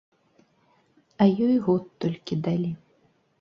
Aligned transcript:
А 1.25 1.27
ёй 1.47 1.55
год 1.67 1.83
толькі 2.07 2.39
далі. 2.49 2.73